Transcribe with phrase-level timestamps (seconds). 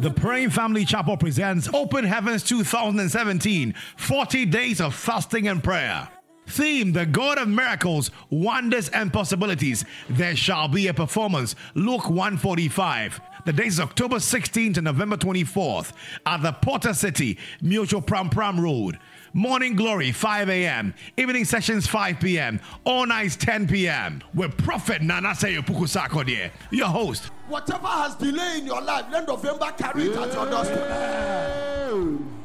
[0.00, 6.08] The Praying Family Chapel presents Open Heavens 2017 40 Days of Fasting and Prayer.
[6.46, 9.84] Theme The God of Miracles, Wonders and Possibilities.
[10.08, 11.54] There shall be a performance.
[11.74, 13.20] Luke 145.
[13.44, 15.92] The days October 16th to November 24th
[16.24, 18.98] at the Porter City, Mutual Pram Pram Road.
[19.32, 20.92] Morning Glory, 5 a.m.
[21.16, 22.60] Evening sessions, 5 p.m.
[22.84, 24.22] All nights, 10 p.m.
[24.34, 27.26] With Prophet Nana Seyo Pukusako your host.
[27.46, 31.90] Whatever has delay in your life, let November carry it at your doorstep.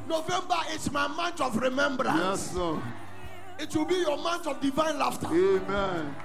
[0.08, 2.20] November is my month of remembrance.
[2.20, 2.80] Yes, sir.
[3.58, 5.28] It will be your month of divine laughter.
[5.28, 6.16] Amen.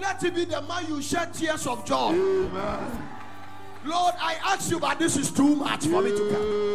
[0.00, 2.10] Let it be the month you shed tears of joy.
[2.12, 3.08] Amen.
[3.84, 6.72] Lord, I ask you, but this is too much for me to carry.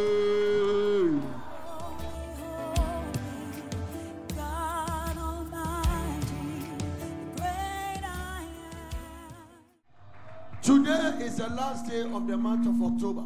[10.62, 13.24] Today is the last day of the month of October.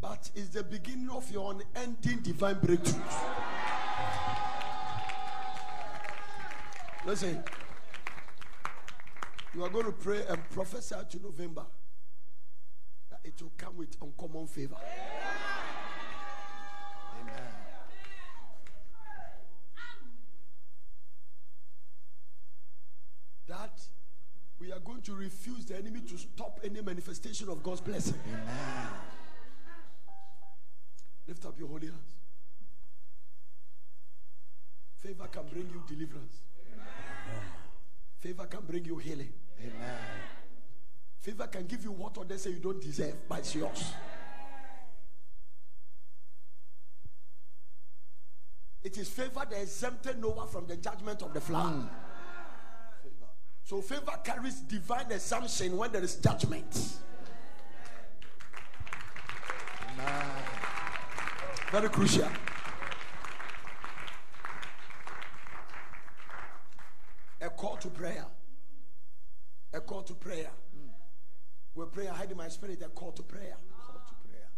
[0.00, 3.22] But it's the beginning of your unending divine breakthroughs.
[7.06, 7.42] Listen,
[9.54, 11.64] you are going to pray and prophesy to November
[13.10, 14.76] that it will come with uncommon favor.
[17.20, 17.34] Amen.
[23.48, 23.80] That
[24.60, 28.14] we are going to refuse the enemy to stop any manifestation of God's blessing.
[28.28, 28.88] Amen.
[31.26, 32.14] Lift up your holy hands.
[34.96, 36.42] Favor can bring you deliverance.
[38.18, 39.32] Favor can bring you healing.
[39.58, 39.98] Amen.
[41.20, 43.92] Favor can give you what others say you don't deserve, but it's yours.
[48.82, 51.72] It is favor that exempted Noah from the judgment of the flood.
[51.72, 51.88] Mm.
[53.70, 56.98] So favor carries divine assumption when there is judgment.
[61.70, 62.26] Very crucial.
[67.40, 68.24] A call to prayer.
[69.72, 70.50] A call to prayer.
[71.74, 73.54] Where prayer hide in my spirit, a call to prayer.
[73.86, 74.48] Call to prayer.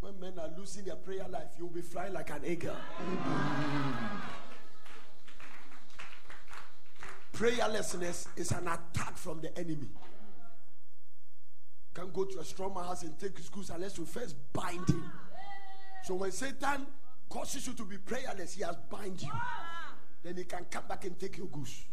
[0.00, 2.76] When men are losing their prayer life, you'll be flying like an eagle.
[7.36, 9.90] Prayerlessness is an attack from the enemy.
[11.94, 14.88] Can't go to a strong man house and take his goods unless you first bind
[14.88, 15.12] him.
[16.04, 16.86] So when Satan
[17.28, 19.30] causes you to be prayerless, he has bind you.
[20.22, 21.84] Then he can come back and take your goods.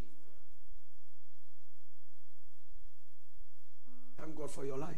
[4.17, 4.95] Thank God for your life.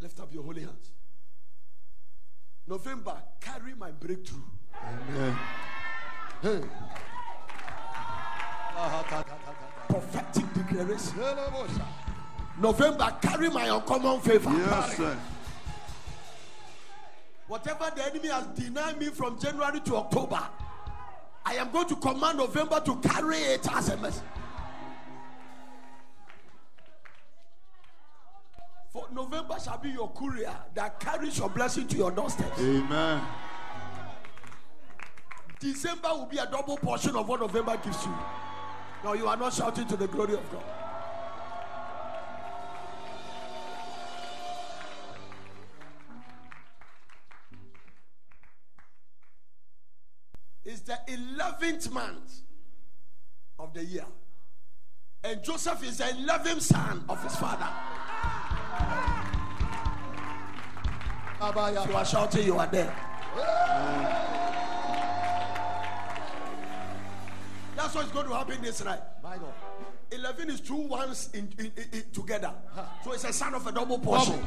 [0.00, 0.90] Lift up your holy hands.
[2.66, 4.42] November, carry my breakthrough.
[4.84, 5.38] Amen.
[6.42, 6.60] Hey.
[9.88, 11.22] Prophetic declaration.
[12.60, 14.50] November, carry my uncommon favor.
[14.50, 15.16] Yes, sir.
[17.48, 20.40] Whatever the enemy has denied me from January to October,
[21.44, 24.22] I am going to command November to carry it as a message.
[28.90, 32.52] For November shall be your courier that carries your blessing to your doorstep.
[32.58, 33.22] Amen.
[35.58, 38.12] December will be a double portion of what November gives you.
[39.04, 40.62] No, you are not shouting to the glory of God.
[50.64, 52.42] It's the 11th month
[53.58, 54.06] of the year.
[55.24, 57.68] And Joseph is the 11th son of his father.
[61.90, 62.94] You are shouting, you are there.
[67.92, 69.00] That's what's going to happen this night.
[70.12, 72.50] 11 is two ones in, in- in- in- together.
[73.04, 74.42] So it's a sign of a double portion.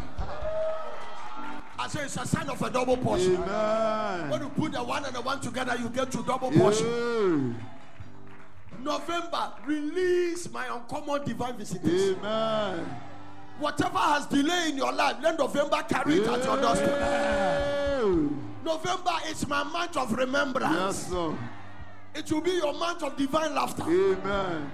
[1.78, 3.36] I say it's a sign of a double portion.
[3.38, 4.30] Amen.
[4.32, 6.88] When you put the one and the one together, you get to double portion.
[7.48, 8.82] Yeah.
[8.84, 12.18] November, release my uncommon divine visitation.
[12.24, 12.96] Amen.
[13.60, 16.90] Whatever has delay in your life, let November carry it at your doorstep.
[16.90, 18.14] Yeah.
[18.64, 20.74] November is my month of remembrance.
[20.76, 21.38] Yes, sir.
[22.16, 23.84] It will be your month of divine laughter.
[23.84, 24.72] Amen.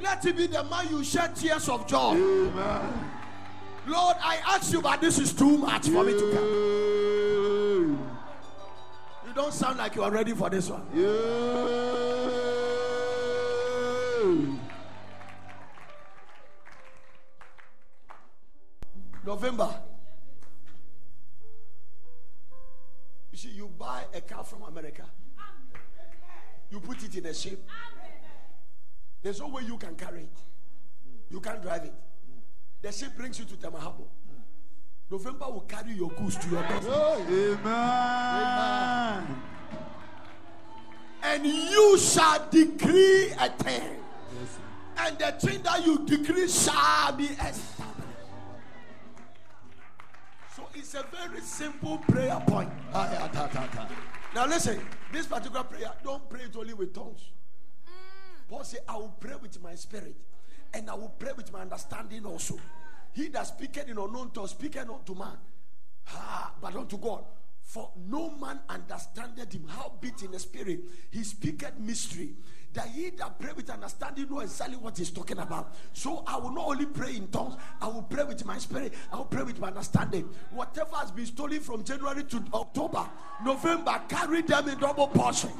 [0.00, 2.12] Let it be the month you shed tears of joy.
[2.12, 3.10] Amen.
[3.86, 6.48] Lord, I ask you, but this is too much for me to carry.
[9.26, 10.82] You don't sound like you are ready for this one.
[19.24, 19.74] November.
[23.32, 25.04] You see, you buy a car from America,
[26.70, 27.68] you put it in a ship.
[29.22, 30.38] There's no way you can carry it.
[31.30, 31.94] You can't drive it.
[32.82, 34.04] The ship brings you to Tema Harbour.
[35.10, 37.16] November will carry your goods to your door.
[37.20, 37.58] Amen.
[37.64, 39.42] Amen.
[41.22, 43.96] And you shall decree a thing.
[44.98, 47.64] And the thing that you decree shall be established.
[50.54, 52.70] So it's a very simple prayer point.
[54.34, 54.80] Now listen,
[55.12, 57.30] this particular prayer, don't pray it only with tongues.
[58.48, 60.16] Paul said, I will pray with my spirit,
[60.72, 62.56] and I will pray with my understanding also.
[63.12, 65.36] He that speaketh in unknown tongues speaketh not to man,
[66.60, 67.24] but unto God.
[67.62, 69.66] For no man understandeth him.
[69.68, 70.80] howbeit in the spirit
[71.10, 72.30] he speaketh mystery.
[72.74, 75.74] That he that pray with understanding know exactly what he's talking about.
[75.94, 79.16] So I will not only pray in tongues, I will pray with my spirit, I
[79.16, 80.28] will pray with my understanding.
[80.50, 83.08] Whatever has been stolen from January to October,
[83.44, 85.50] November, carry them in double portion.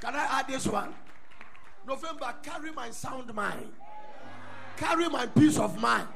[0.00, 0.94] Can I add this one?
[1.86, 3.72] November, carry my sound mind,
[4.76, 6.06] carry my peace of mind,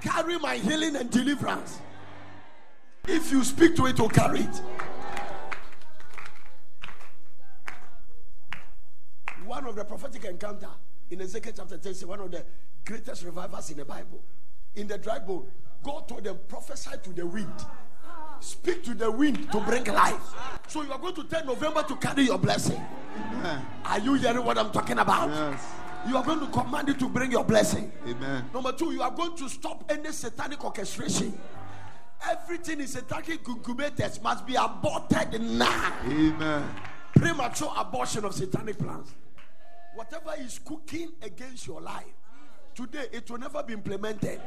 [0.00, 1.80] carry my healing and deliverance.
[3.06, 4.62] If you speak to it, will carry it.
[9.70, 10.68] Of the prophetic encounter
[11.10, 12.44] in Ezekiel chapter 10 is one of the
[12.84, 14.22] greatest revivals in the Bible.
[14.74, 15.46] In the dry bone,
[15.82, 17.52] God told them, prophesy to the wind.
[18.40, 20.34] Speak to the wind to bring life.
[20.66, 22.80] So you are going to tell November to carry your blessing.
[23.16, 23.64] Amen.
[23.84, 25.30] Are you hearing what I'm talking about?
[25.30, 25.64] Yes.
[26.08, 27.92] You are going to command it to bring your blessing.
[28.08, 28.44] Amen.
[28.52, 31.38] Number two, you are going to stop any satanic orchestration.
[32.28, 35.92] Everything is satanic incubators must be aborted now.
[36.06, 36.68] Amen.
[37.14, 39.14] Premature abortion of satanic plans.
[39.94, 42.04] Whatever is cooking against your life,
[42.74, 44.40] today it will never be implemented.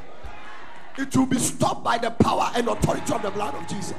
[0.98, 3.98] It will be stopped by the power and authority of the blood of Jesus.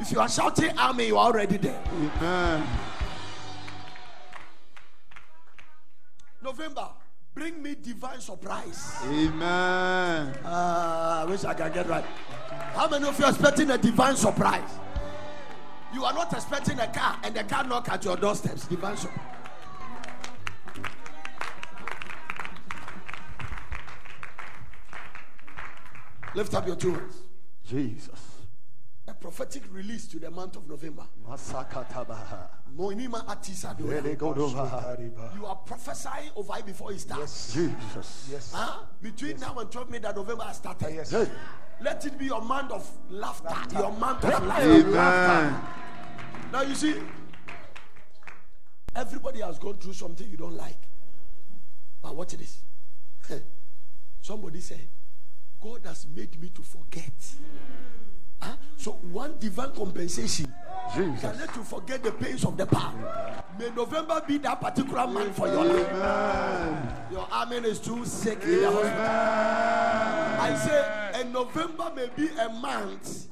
[0.00, 1.80] If you are shouting Amen, you are already there.
[2.18, 2.66] Amen.
[6.42, 6.88] November,
[7.34, 8.96] bring me divine surprise.
[9.04, 10.34] Amen.
[10.44, 12.04] Uh, I wish I can get right.
[12.74, 14.70] How many of you are expecting a divine surprise?
[15.94, 18.66] You are not expecting a car and the car knock at your doorsteps.
[18.66, 19.20] Divine surprise.
[26.34, 27.16] Lift up your two hands.
[27.68, 28.20] Jesus.
[29.08, 31.02] A prophetic release to the month of November.
[31.28, 32.48] Masakatabaha.
[32.76, 35.34] Moinima Atisa Doya.
[35.36, 37.54] You are prophesying over it before it starts.
[37.56, 38.28] Yes, Jesus.
[38.30, 38.52] Yes.
[38.54, 38.84] Huh?
[39.02, 40.94] Between now and 12 minutes that November has started.
[40.94, 41.12] Yes.
[41.80, 44.70] Let it be your month of laughter, your month of laughter.
[44.70, 45.60] Amen.
[46.52, 46.94] Now you see,
[48.94, 50.78] everybody has gone through something you don't like.
[52.00, 52.62] But what it is?
[54.22, 54.86] Somebody said,
[55.62, 57.12] God has made me to forget.
[58.40, 58.56] Huh?
[58.76, 60.52] So one divine compensation
[60.92, 62.96] can let you forget the pains of the past.
[63.58, 65.88] May November be that particular month for your life.
[65.92, 66.92] Amen.
[67.12, 68.98] Your amen is too sick in the hospital.
[70.40, 73.28] I say, and November may be a month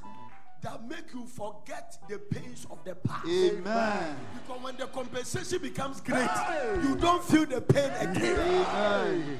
[0.61, 3.27] that make you forget the pains of the past.
[3.27, 4.15] Amen.
[4.35, 6.29] Because when the compensation becomes great,
[6.83, 8.39] you don't feel the pain again.
[8.39, 9.39] Amen.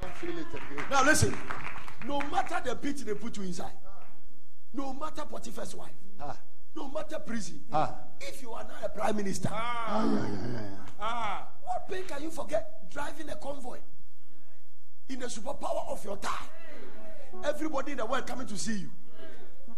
[0.00, 0.84] Don't feel it again.
[0.90, 1.34] Now listen,
[2.06, 3.72] no matter the pit they put you inside,
[4.72, 5.90] no matter Potiphar's wife,
[6.20, 6.36] Ah.
[6.74, 7.94] no matter prison, Ah.
[8.20, 11.46] if you are not a prime minister, ah.
[11.64, 13.78] what pain can you forget driving a convoy
[15.08, 16.48] in the superpower of your time?
[17.44, 18.90] Everybody in the world coming to see you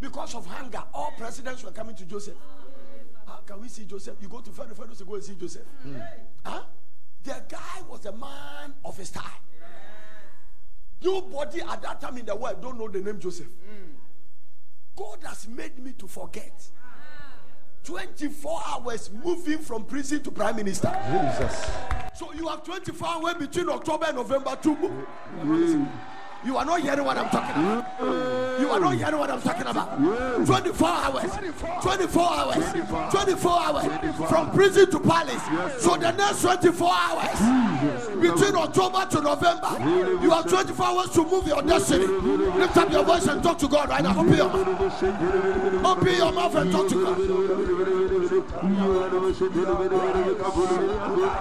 [0.00, 0.82] because of hunger.
[0.94, 2.36] All presidents were coming to Joseph.
[3.26, 4.16] How can we see Joseph?
[4.20, 5.66] You go to Pharaoh, Pharaoh say, go and see Joseph.
[6.44, 6.62] Huh?
[7.24, 9.24] The guy was a man of his time.
[11.02, 13.46] Nobody at that time in the world don't know the name Joseph.
[14.96, 16.68] God has made me to forget.
[17.84, 20.90] 24 hours moving from prison to prime minister.
[21.10, 21.70] Jesus.
[22.16, 25.88] So you have 24 hours between October and November to move.
[26.44, 28.60] You are not hearing what I'm talking about.
[28.60, 29.98] You are not hearing what I'm talking about.
[30.46, 31.30] 24 hours.
[31.82, 33.10] 24 hours.
[33.10, 34.28] 24 hours.
[34.28, 35.82] From prison to palace.
[35.82, 37.38] So the next 24 hours.
[37.78, 39.78] Between October to November.
[40.22, 42.06] You have 24 hours to move your destiny.
[42.06, 44.18] Lift up your voice and talk to God right now.
[44.18, 45.84] Open your mouth.
[45.84, 47.18] Open your mouth and talk to God.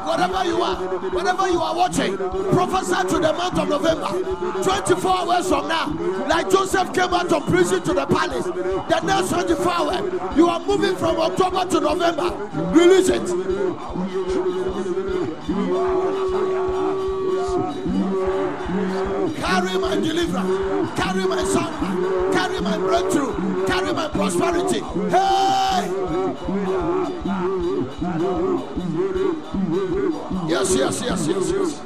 [0.08, 0.76] Whatever you are,
[1.10, 4.64] whatever you are watching, prophesy to the month of November.
[4.64, 5.88] 24 hours from now,
[6.28, 10.60] like Joseph came out of prison to the palace, the next 24 hours, you are
[10.60, 12.30] moving from October to November.
[12.74, 15.17] Release it.
[19.36, 24.82] Carry my deliverance, carry my son, carry my breakthrough, carry my prosperity.
[25.10, 25.68] Hey!
[30.48, 31.78] Yes, yes, yes, yes,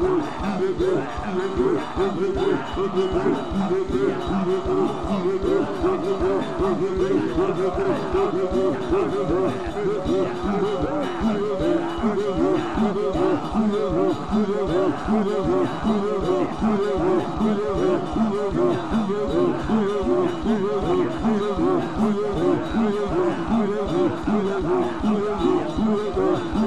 [0.00, 0.38] yes.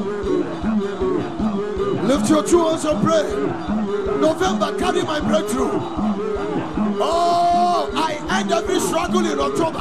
[0.02, 0.41] Lift
[2.32, 3.24] your hands and pray.
[4.20, 5.70] November, carry my breakthrough.
[7.04, 9.80] Oh, I end every struggle in October.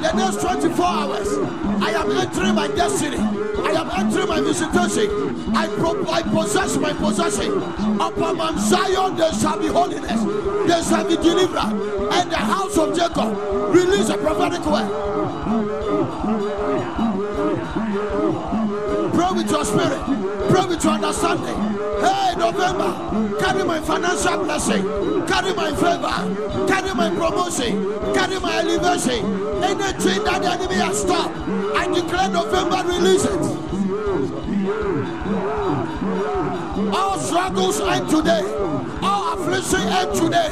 [0.00, 1.28] The next 24 hours,
[1.82, 3.16] I am entering my destiny.
[3.18, 5.54] I am entering my visitation.
[5.54, 7.52] I, pro- I possess my possession.
[8.00, 10.22] Upon Mount Zion, there shall be holiness.
[10.66, 11.72] There shall be deliverance.
[12.14, 13.36] And the house of Jacob
[13.74, 14.90] release a prophetic word.
[19.44, 20.00] With your spirit.
[20.48, 21.54] Pray with your understanding.
[22.00, 24.82] Hey, November, carry my financial blessing.
[25.26, 26.66] Carry my favor.
[26.66, 27.84] Carry my promotion.
[28.14, 29.20] Carry my elevation.
[29.62, 31.36] Anything that the enemy has stopped,
[31.76, 33.38] I declare November release it.
[36.94, 38.42] All struggles end today.
[39.02, 40.48] All affliction end today.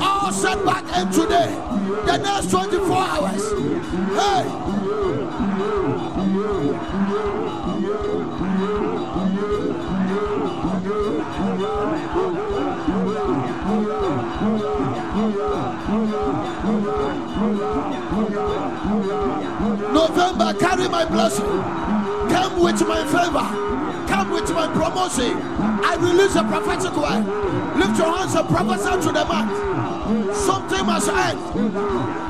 [0.00, 1.50] All setback end today.
[2.06, 3.52] The next 24 hours.
[4.14, 5.47] Hey.
[19.92, 21.44] November, carry my blessing.
[21.44, 23.68] Come with my favor.
[24.08, 25.36] Come with my promotion.
[25.84, 27.26] I release a prophetic word.
[27.76, 30.34] Lift your hands and prophesy to the man.
[30.34, 31.38] Something must end.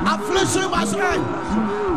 [0.07, 1.88] Affliction must end.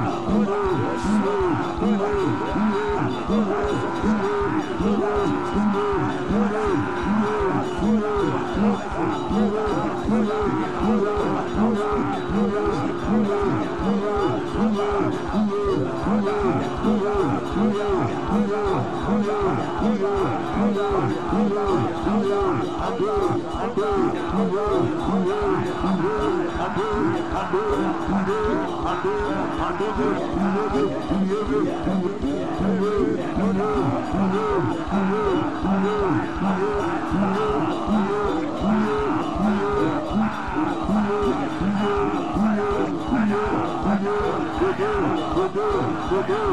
[45.55, 45.92] Woo!
[46.15, 46.53] Yeah.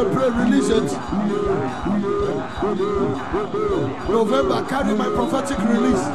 [0.00, 0.30] and pray.
[0.30, 0.92] Release it.
[4.08, 6.06] November, carry my prophetic release.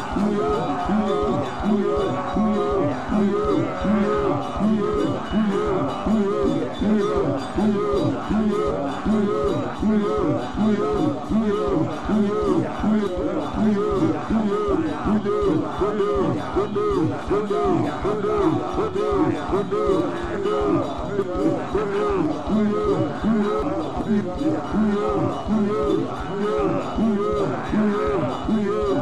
[28.58, 28.95] Yeah.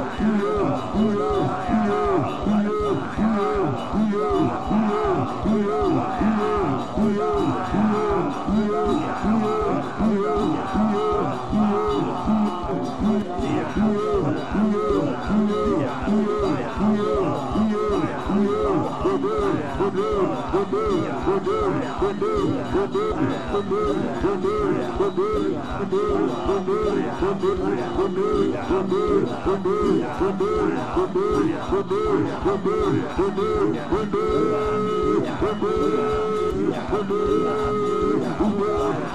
[23.53, 23.93] Boo!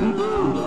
[0.00, 0.57] 음.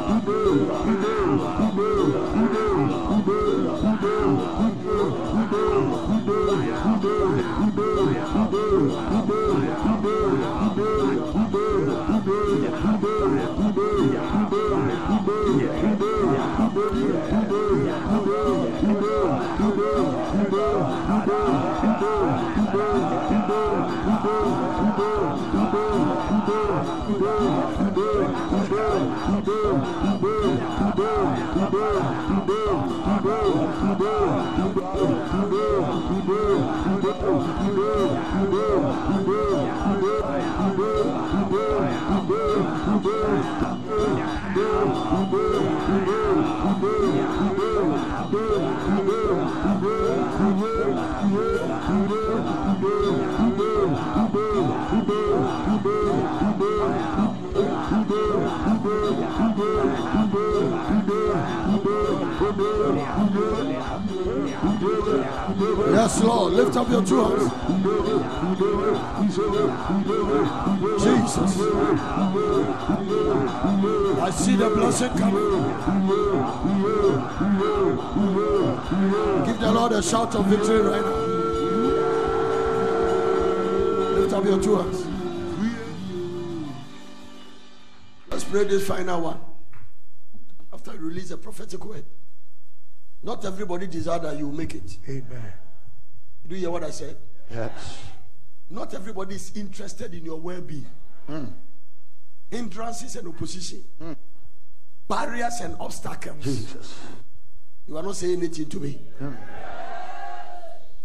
[34.02, 34.42] Yeah.
[65.90, 66.54] Yes, Lord.
[66.54, 67.52] Lift up your two hands.
[71.02, 71.58] Jesus.
[74.22, 75.52] I see the blessing coming.
[79.46, 81.16] Give the Lord a shout of victory right now.
[84.20, 85.06] Lift up your two hands.
[88.30, 89.40] Let's pray this final one.
[90.72, 92.06] After you release a prophetic word.
[93.24, 94.98] Not everybody desire that you make it.
[95.08, 95.54] Amen.
[96.52, 97.16] Do you hear what I said?
[97.50, 97.98] Yes.
[98.70, 100.86] Not everybody is interested in your well-being.
[101.26, 101.46] Hmm.
[102.50, 104.12] Hindrances and opposition, hmm.
[105.08, 106.44] barriers and obstacles.
[106.44, 106.94] Jesus.
[107.88, 109.00] You are not saying anything to me.
[109.18, 109.32] Hmm.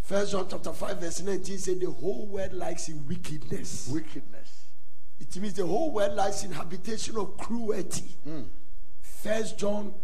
[0.02, 3.86] First John chapter 5, verse 19 said the whole world likes in wickedness.
[3.86, 4.64] Wickedness.
[5.20, 8.16] It means the whole world lies in habitation of cruelty.
[9.00, 9.94] First John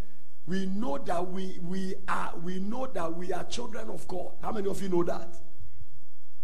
[0.46, 4.32] we know that we we are we know that we are children of God.
[4.42, 5.36] How many of you know that?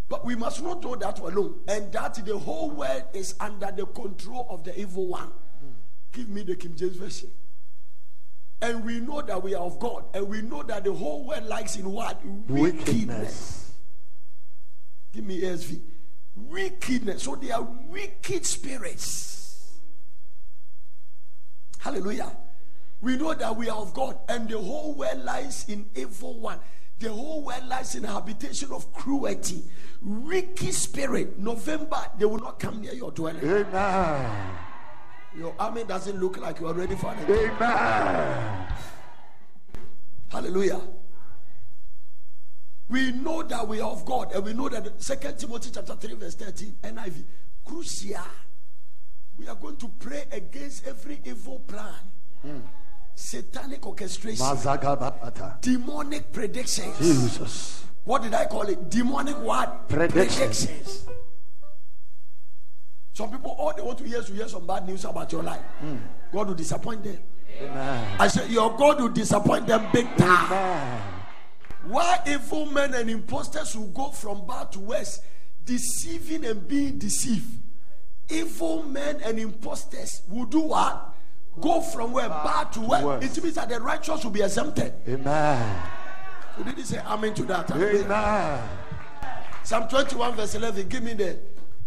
[0.09, 3.87] But we must not know that alone, and that the whole world is under the
[3.87, 5.31] control of the evil one.
[6.13, 7.31] Give me the King James version.
[8.61, 11.45] And we know that we are of God, and we know that the whole world
[11.45, 12.87] likes in what wickedness.
[12.87, 13.73] Wickedness.
[15.13, 15.81] Give me ASV.
[16.35, 17.23] Wickedness.
[17.23, 19.79] So they are wicked spirits.
[21.79, 22.35] Hallelujah.
[23.01, 26.59] We know that we are of God, and the whole world lies in evil one.
[26.99, 29.63] The whole world lies in a habitation of cruelty.
[30.03, 31.39] Wicked spirit.
[31.39, 33.43] November, they will not come near your dwelling.
[33.49, 34.57] Amen.
[35.37, 37.31] Your army doesn't look like you are ready for it.
[37.31, 38.73] Amen.
[40.29, 40.81] Hallelujah.
[42.89, 46.15] We know that we are of God, and we know that Second Timothy chapter 3,
[46.15, 47.25] verse 13, NIV.
[47.65, 48.23] Crucial.
[49.37, 51.95] We are going to pray against every evil plan,
[52.43, 52.59] hmm.
[53.19, 54.47] Satanic orchestration,
[55.61, 56.97] demonic predictions.
[56.99, 57.85] Jesus.
[58.05, 58.89] What did I call it?
[58.89, 59.89] Demonic what?
[59.89, 60.67] Predictions.
[60.67, 61.09] Predictions.
[63.13, 65.43] Some people, all they want to hear is to hear some bad news about your
[65.43, 65.61] life.
[65.81, 65.97] Hmm.
[66.33, 67.19] God will disappoint them.
[67.61, 68.17] Amen.
[68.21, 70.53] I said, Your God will disappoint them big time.
[70.53, 71.03] Amen.
[71.89, 75.21] Why evil men and imposters will go from bad to worse,
[75.65, 77.63] deceiving and being deceived.
[78.31, 81.17] Evil men and imposters will do what?
[81.61, 83.19] Go from where bad to where.
[83.23, 84.93] It means that the righteous will be exempted.
[85.09, 85.83] Amen.
[86.57, 87.71] So did he say amen to that?
[87.71, 88.69] Amen.
[89.63, 90.89] Psalm 21, verse 11.
[90.89, 91.39] Give me the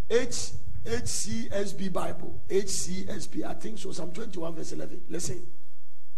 [0.10, 0.51] H
[0.86, 2.41] HCSB Bible.
[2.49, 3.45] HCSB.
[3.45, 3.91] I think so.
[3.91, 5.01] Psalm 21, verse 11.
[5.10, 5.45] Listen.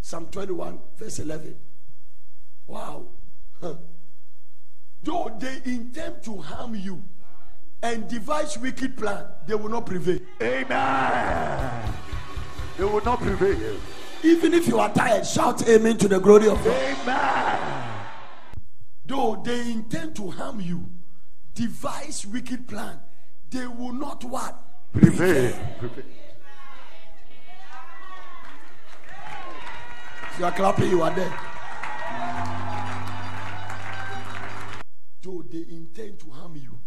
[0.01, 1.55] Psalm 21, verse 11.
[2.67, 3.07] Wow.
[3.61, 3.75] Huh.
[5.01, 7.03] Though they intend to harm you
[7.81, 10.19] and devise wicked plan, they will not prevail.
[10.41, 11.93] Amen.
[12.77, 13.77] They will not prevail.
[14.23, 16.97] Even if you are tired, shout amen to the glory of God.
[17.01, 17.83] Amen.
[19.05, 20.89] Though they intend to harm you,
[21.53, 22.99] devise wicked plan,
[23.49, 24.91] they will not what?
[24.93, 25.53] Prevail.
[25.77, 26.05] Prevail.
[30.31, 31.39] If you are clapping, you are there.
[35.21, 36.79] Though they intend to harm you.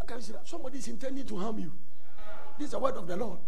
[0.00, 1.72] I can see that somebody is intending to harm you.
[2.58, 3.38] This is the word of the Lord.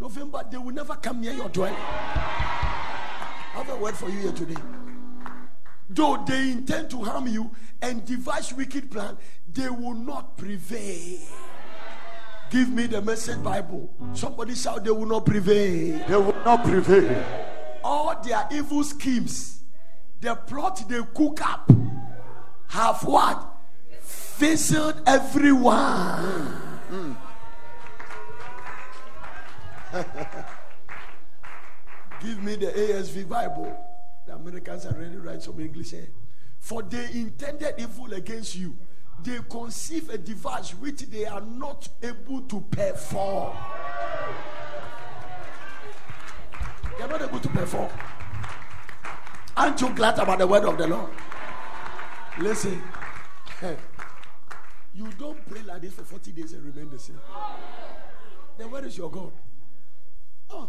[0.00, 1.74] November, they will never come near your dwelling.
[1.76, 4.60] I have a word for you here today.
[5.88, 7.50] Though they intend to harm you
[7.82, 9.16] and devise wicked plan,
[9.52, 11.18] they will not prevail.
[12.50, 13.92] Give me the message Bible.
[14.14, 17.24] Somebody shout, they will not prevail They will not prevail.
[17.84, 19.62] all their evil schemes,
[20.20, 21.70] the plot they cook up,
[22.68, 23.46] have what?
[24.00, 25.76] Fizzled everyone.
[25.76, 26.58] Mm,
[26.90, 27.16] mm.
[32.22, 33.76] Give me the ASV Bible.
[34.26, 36.08] The Americans are ready to write some English here.
[36.58, 38.76] For they intended evil against you.
[39.22, 43.56] They conceive a device which they are not able to perform.
[46.96, 47.90] They are not able to perform.
[49.56, 51.10] Aren't you glad about the word of the Lord?
[52.38, 52.80] Listen,
[54.94, 57.18] you don't pray like this for 40 days and remain the same.
[58.56, 59.32] Then where is your God?
[60.52, 60.68] Oh.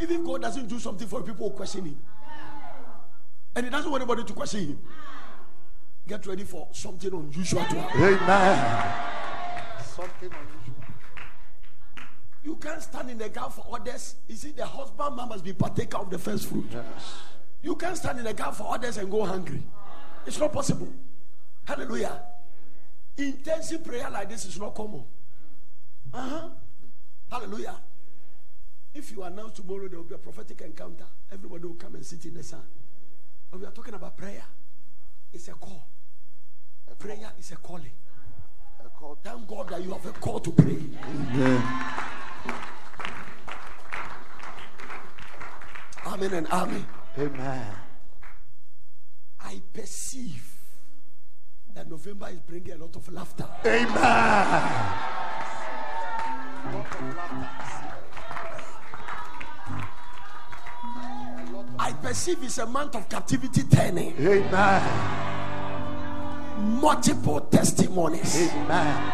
[0.00, 1.98] Even if God doesn't do something for people who question him.
[3.56, 4.78] And he doesn't want anybody to question him.
[6.06, 8.02] Get ready for something unusual to happen.
[8.02, 9.84] Amen.
[9.84, 10.74] Something unusual.
[12.42, 14.16] You can't stand in the gap for others.
[14.28, 16.66] You see, the husband man must be partaker of the first fruit.
[16.70, 17.14] Yes.
[17.62, 19.62] You can't stand in the gap for others and go hungry.
[20.26, 20.92] It's not possible.
[21.64, 22.20] Hallelujah.
[23.16, 25.04] Intensive prayer like this is not common.
[26.12, 26.48] Uh huh.
[27.30, 27.76] Hallelujah.
[28.94, 32.24] If you announce tomorrow there will be a prophetic encounter, everybody will come and sit
[32.26, 32.62] in the sun.
[33.50, 34.44] But we are talking about prayer.
[35.32, 35.84] It's a call.
[36.90, 37.90] A Prayer is a calling.
[38.84, 39.18] A call.
[39.22, 40.78] Thank God that you have a call to pray.
[46.06, 46.86] Amen and amen.
[47.18, 47.66] Amen.
[49.40, 50.52] I perceive
[51.74, 53.48] that November is bringing a lot of laughter.
[53.66, 53.90] Amen.
[62.04, 64.14] Perceive it's a month of captivity turning.
[64.20, 64.82] Amen.
[66.78, 68.50] Multiple testimonies.
[68.52, 69.12] Amen.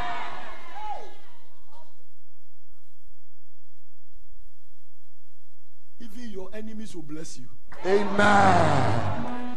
[6.01, 7.47] Even your enemies will bless you.
[7.87, 9.57] Amen.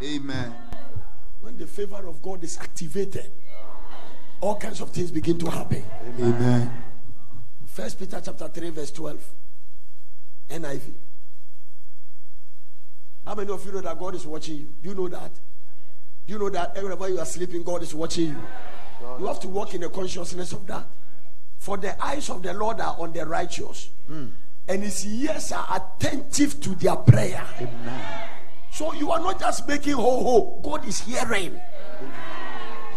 [0.00, 0.54] Amen.
[1.40, 3.32] When the favor of God is activated,
[4.40, 5.82] all kinds of things begin to happen.
[6.20, 6.84] Amen.
[7.66, 9.34] First Peter chapter 3, verse 12.
[10.50, 11.07] NIV.
[13.24, 14.74] How many of you know that God is watching you?
[14.82, 15.32] Do you know that?
[16.26, 18.38] Do you know that wherever you are sleeping, God is watching you?
[19.18, 20.86] You have to walk in the consciousness of that.
[21.58, 24.26] For the eyes of the Lord are on the righteous, hmm.
[24.68, 27.44] and his ears are attentive to their prayer.
[28.70, 31.60] So you are not just making ho ho, God is hearing.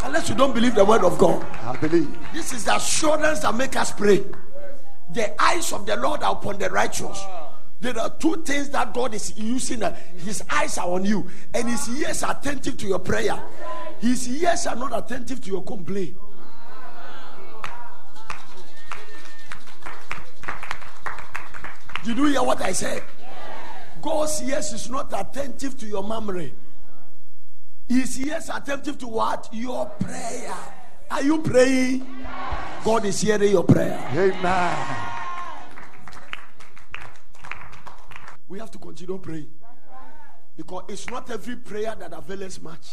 [0.03, 1.43] Unless you don't believe the word of God.
[1.63, 2.17] I believe.
[2.33, 4.23] This is the assurance that make us pray.
[5.11, 7.23] The eyes of the Lord are upon the righteous.
[7.81, 9.81] There are two things that God is using.
[9.81, 13.41] uh, His eyes are on you, and His ears are attentive to your prayer.
[13.99, 16.15] His ears are not attentive to your complaint.
[22.03, 23.03] Did you hear what I said?
[24.01, 26.53] God's ears is not attentive to your memory.
[27.87, 29.49] His ears attentive to what?
[29.51, 30.53] Your prayer.
[31.11, 32.07] Are you praying?
[32.83, 33.99] God is hearing your prayer.
[34.13, 35.10] Amen.
[38.51, 39.47] We have to continue praying.
[40.57, 42.85] Because it's not every prayer that avails much.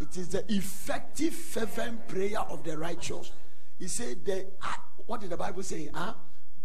[0.00, 3.32] It is the effective, fervent prayer of the righteous.
[3.80, 5.90] He said, the, ah, What did the Bible say?
[5.92, 6.14] Huh?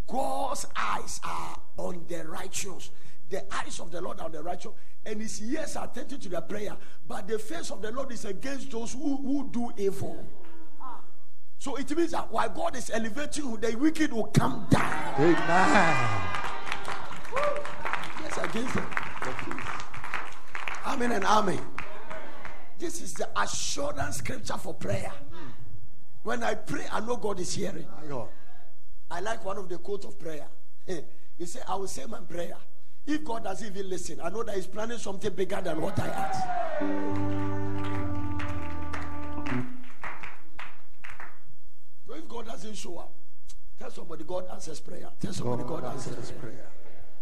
[0.06, 2.92] God's eyes are on the righteous.
[3.28, 4.72] The eyes of the Lord are on the righteous,
[5.04, 6.78] and his ears are attentive to the prayer.
[7.08, 10.24] But the face of the Lord is against those who, who do evil.
[11.58, 15.16] So it means that while God is elevating you, the wicked will come down.
[15.20, 15.96] Amen.
[18.22, 18.88] Yes, against them.
[20.86, 21.62] Amen and amen.
[22.78, 25.12] This is the assurance scripture for prayer.
[26.24, 27.88] When I pray, I know God is hearing.
[29.10, 30.48] I like one of the quotes of prayer.
[31.38, 32.56] He said, I will say my prayer.
[33.06, 36.08] If God doesn't even listen, I know that He's planning something bigger than what I
[36.08, 38.05] ask.
[42.36, 43.14] God doesn't show up,
[43.80, 45.08] tell somebody God answers prayer.
[45.22, 46.52] Tell somebody God, answers prayer.
[46.52, 46.68] prayer.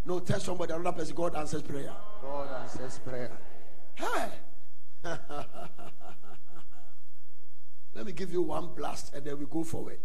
[0.05, 1.93] No, tell somebody another person God answers prayer.
[2.19, 3.29] God answers prayer.
[3.93, 4.29] Hey.
[7.93, 9.99] Let me give you one blast and then we go forward.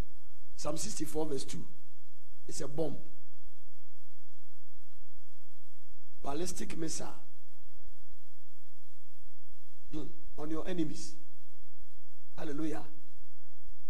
[0.56, 1.64] Psalm 64, verse 2.
[2.46, 2.98] It's a bomb.
[6.22, 7.14] Ballistic missile.
[9.90, 10.02] Hmm.
[10.36, 11.14] On your enemies.
[12.36, 12.82] Hallelujah.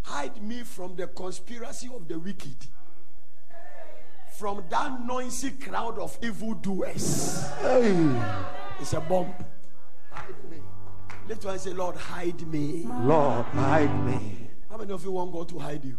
[0.09, 2.57] Hide me from the conspiracy of the wicked.
[4.39, 7.47] From that noisy crowd of evildoers.
[7.61, 8.23] Hey.
[8.81, 9.35] It's a bomb.
[10.11, 10.59] Hide me.
[11.29, 12.87] Lift hand and say, Lord, hide me.
[13.03, 14.49] Lord, hide me.
[14.71, 15.99] How many of you want God to hide you?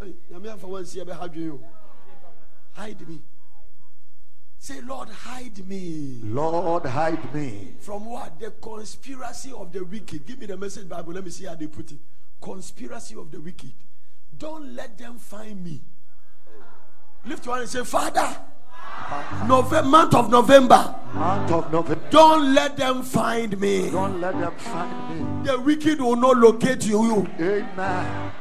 [0.00, 1.60] Hey, nyame for one see hide you.
[2.72, 3.20] Hide me.
[4.60, 6.20] Say, Lord, hide me.
[6.22, 7.74] Lord, hide me.
[7.80, 8.38] From what?
[8.38, 10.24] The conspiracy of the wicked.
[10.24, 11.14] Give me the message Bible.
[11.14, 11.98] Let me see how they put it.
[12.40, 13.72] Conspiracy of the wicked.
[14.36, 15.80] Don't let them find me.
[17.24, 18.36] Lift your hand and say, Father,
[19.46, 22.08] November, month of November, Month of November.
[22.10, 23.90] don't let them find me.
[23.90, 25.50] Don't let them find me.
[25.50, 27.26] The wicked will not locate you.
[27.40, 28.32] Amen.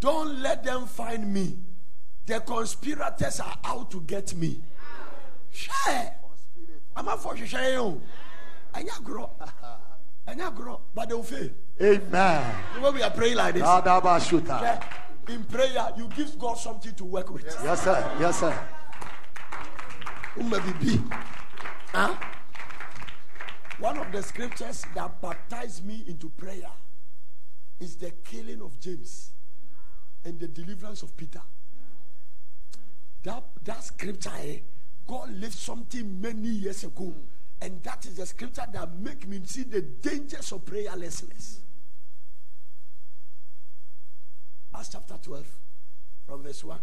[0.00, 1.58] Don't let them find me.
[2.26, 4.60] The conspirators are out to get me.
[5.50, 6.14] Share.
[6.96, 7.78] I'm not for share.
[7.78, 7.92] I
[9.02, 9.30] grow.
[10.26, 10.80] I grow.
[10.94, 11.50] But they will fail.
[11.80, 12.54] Amen.
[12.80, 13.62] When we are praying like this.
[14.62, 17.44] Yeah, In prayer, you give God something to work with.
[17.62, 18.16] Yes, sir.
[18.20, 18.58] Yes, sir.
[21.92, 22.14] Huh?
[23.78, 26.70] One of the scriptures that baptized me into prayer
[27.80, 29.30] is the killing of James
[30.24, 31.42] and the deliverance of Peter.
[33.24, 34.58] That, that scripture, eh,
[35.06, 37.12] God left something many years ago.
[37.62, 41.60] And that is the scripture that make me see the dangers of prayerlessness.
[44.74, 45.46] Acts chapter 12,
[46.26, 46.76] from verse 1.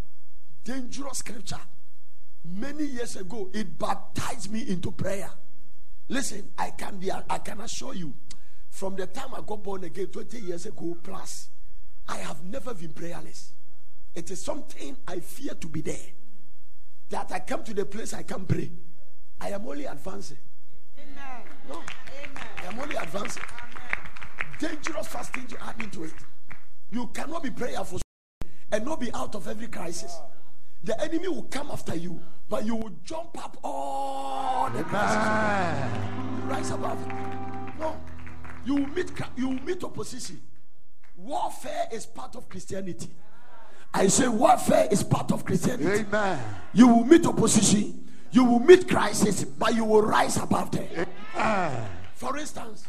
[0.63, 1.59] Dangerous scripture.
[2.45, 5.29] Many years ago, it baptized me into prayer.
[6.07, 8.13] Listen, I can be, I can assure you,
[8.69, 11.49] from the time I got born again 20 years ago plus,
[12.07, 13.51] I have never been prayerless.
[14.15, 16.07] It is something I fear to be there.
[17.09, 18.71] That I come to the place I can pray.
[19.41, 20.37] I am only advancing.
[21.67, 21.81] No,
[22.35, 23.43] I am only advancing.
[24.59, 26.13] Dangerous fasting to add into it.
[26.91, 28.01] You cannot be prayerful
[28.71, 30.17] and not be out of every crisis.
[30.83, 36.01] The enemy will come after you, but you will jump up all the crises.
[36.37, 37.13] You rise above it.
[37.79, 37.97] No,
[38.65, 40.41] you will meet you will meet opposition.
[41.17, 43.09] Warfare is part of Christianity.
[43.93, 46.05] I say warfare is part of Christianity.
[46.07, 46.39] Amen.
[46.73, 48.08] You will meet opposition.
[48.31, 51.07] You will meet crisis, but you will rise above them.
[52.13, 52.85] For instance,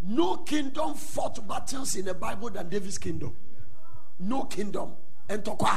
[0.00, 3.34] no kingdom fought battles in the Bible than David's kingdom.
[4.18, 4.92] No kingdom.
[5.28, 5.76] And Tokwa.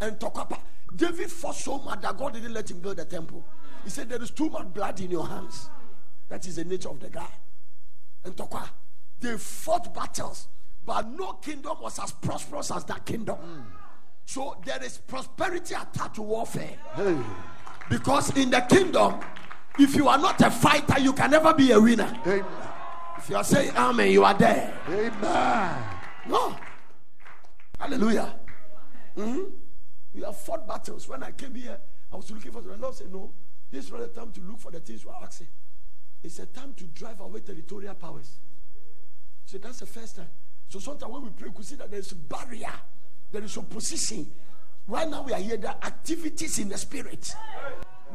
[0.00, 0.58] And Tokapa,
[0.94, 3.44] David fought so much that God didn't let him build the temple.
[3.82, 5.70] He said, There is too much blood in your hands.
[6.28, 7.30] That is the nature of the guy.
[8.24, 8.68] And Tokwa,
[9.20, 10.48] they fought battles,
[10.84, 13.36] but no kingdom was as prosperous as that kingdom.
[13.36, 13.64] Mm.
[14.26, 16.76] So there is prosperity attached to warfare.
[16.94, 17.16] Hey.
[17.88, 19.20] Because in the kingdom,
[19.78, 22.12] if you are not a fighter, you can never be a winner.
[22.26, 22.44] Amen.
[23.18, 24.78] If you are saying amen, you are there.
[24.88, 25.84] Amen.
[26.28, 26.56] No.
[27.78, 28.34] Hallelujah.
[29.16, 29.52] Mhm.
[30.14, 31.08] We have fought battles.
[31.08, 31.78] When I came here,
[32.12, 33.32] I was looking for the Lord said, No,
[33.70, 35.48] this is not the time to look for the things we are asking.
[36.22, 38.38] It's a time to drive away territorial powers.
[39.44, 40.28] So that's the first time.
[40.68, 42.72] So sometimes when we pray, we see that there is a barrier,
[43.30, 44.26] there is opposition.
[44.88, 47.34] Right now we are here, there are activities in the spirit.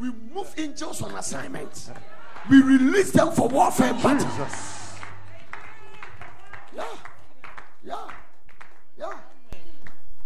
[0.00, 1.90] We move angels on assignment.
[2.50, 4.24] We release them for warfare battles.
[4.24, 4.94] Jesus.
[6.74, 6.84] Yeah.
[7.84, 8.10] Yeah.
[8.98, 9.12] Yeah.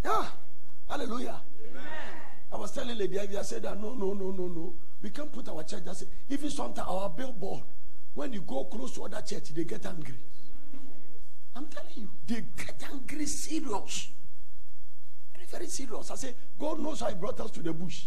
[0.05, 0.25] Yeah.
[0.89, 1.41] Hallelujah.
[2.49, 4.73] I was telling Lady Ivy, I said that no, no, no, no, no.
[5.01, 5.83] We can't put our church.
[5.87, 7.63] I said, even sometimes our billboard,
[8.13, 10.15] when you go close to other church, they get angry.
[11.55, 14.07] I'm telling you, they get angry serious.
[15.47, 16.11] Very, serious.
[16.11, 18.05] I say, God knows how He brought us to the bush.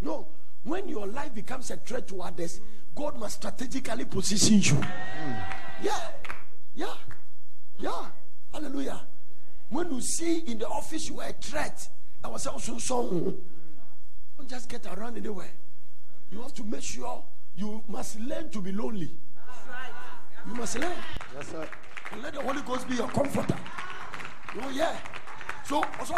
[0.00, 0.28] No.
[0.64, 2.60] When your life becomes a threat to others,
[2.94, 4.80] God must strategically position you.
[5.82, 5.98] Yeah.
[6.74, 6.94] Yeah.
[7.78, 8.06] Yeah.
[8.52, 9.00] Hallelujah.
[9.70, 11.88] When you see in the office you are a threat,
[12.22, 13.34] I was also so.
[14.36, 15.50] Don't just get around anywhere.
[16.30, 17.22] You have to make sure
[17.56, 19.10] you must learn to be lonely.
[20.46, 20.92] You must learn.
[21.34, 21.68] Yes, sir.
[22.12, 23.56] And let the Holy Ghost be your comforter.
[24.62, 24.96] Oh, yeah.
[25.68, 26.14] So, also,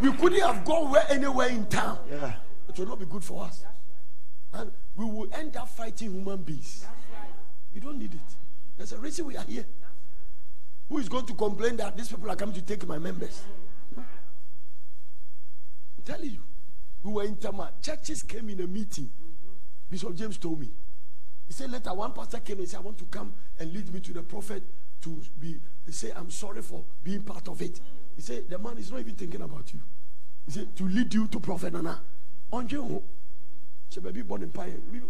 [0.00, 2.00] we couldn't have gone where anywhere in town.
[2.10, 2.32] Yeah.
[2.68, 3.64] It will not be good for us.
[4.52, 6.84] And we will end up fighting human beings.
[7.72, 8.20] You don't need it.
[8.76, 9.64] There's a reason we are here.
[10.88, 13.42] Who is going to complain that these people are coming to take my members?
[13.96, 14.04] I'm
[16.04, 16.42] telling you.
[17.04, 17.70] We were in Tema.
[17.80, 19.08] Churches came in a meeting.
[19.88, 20.70] Bishop James told me.
[21.46, 24.00] He said later one pastor came and said, I want to come and lead me
[24.00, 24.64] to the prophet
[25.02, 27.80] to be said, I'm sorry for being part of it.
[28.20, 29.80] He said, the man is not even thinking about you.
[30.44, 32.02] He said, to lead you to prophet Nana.
[32.52, 33.02] On you.
[34.02, 34.52] Baby, born in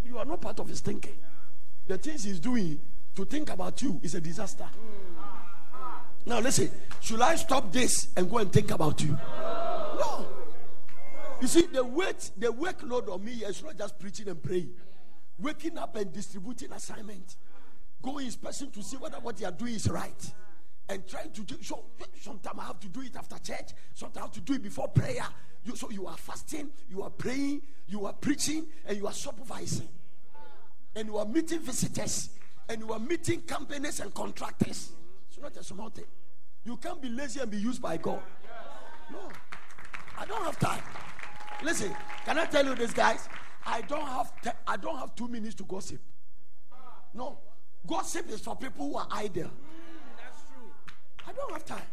[0.04, 1.16] you are not part of his thinking.
[1.88, 2.80] The things he's doing
[3.16, 4.68] to think about you is a disaster.
[6.24, 6.70] Now listen,
[7.00, 9.18] should I stop this and go and think about you?
[9.98, 10.28] No.
[11.40, 14.70] You see, the weight, the workload on me is not just preaching and praying.
[15.36, 17.34] Waking up and distributing assignment.
[18.00, 20.32] Going inspection to see whether what you are doing is right.
[20.90, 21.84] And trying to do so
[22.20, 24.88] sometimes I have to do it after church, sometimes I have to do it before
[24.88, 25.24] prayer.
[25.62, 29.88] You, so you are fasting, you are praying, you are preaching, and you are supervising.
[30.96, 32.30] And you are meeting visitors,
[32.68, 34.90] and you are meeting companies and contractors.
[35.28, 36.06] It's not a small thing.
[36.64, 38.22] You can't be lazy and be used by God.
[39.12, 39.28] No.
[40.18, 40.82] I don't have time.
[41.62, 43.28] Listen, can I tell you this, guys?
[43.64, 46.00] I don't have te- I don't have two minutes to gossip.
[47.14, 47.38] No,
[47.86, 49.50] gossip is for people who are idle.
[51.30, 51.86] I don't have time.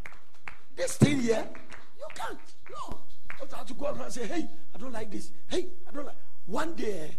[0.76, 1.48] This thing here,
[1.98, 2.40] you can't.
[2.72, 3.00] No,
[3.40, 5.32] you have to go around and say, "Hey, I don't like this.
[5.48, 6.16] Hey, I don't like."
[6.48, 7.18] One day,